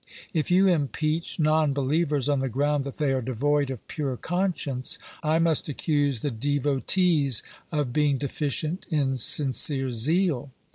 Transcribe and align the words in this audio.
If 0.33 0.49
you 0.49 0.67
impeach 0.67 1.37
non 1.39 1.73
believers 1.75 2.27
on 2.27 2.39
the 2.39 2.49
ground 2.49 2.85
that 2.85 2.97
they 2.97 3.13
are 3.13 3.21
devoid 3.21 3.69
of 3.69 3.87
pure 3.87 4.17
conscience, 4.17 4.97
I 5.21 5.37
must 5.37 5.69
accuse 5.69 6.21
the 6.21 6.31
devotees 6.31 7.43
of 7.71 7.93
being 7.93 8.17
deficient 8.17 8.87
in 8.89 9.15
sincere 9.15 9.91
zeal. 9.91 10.49